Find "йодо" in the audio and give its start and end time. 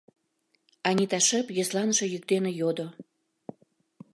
2.59-2.87